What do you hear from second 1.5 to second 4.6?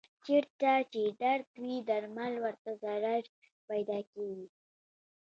وي درمل ورته ضرور پیدا کېږي.